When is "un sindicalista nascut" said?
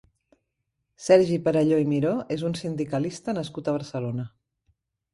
2.51-3.71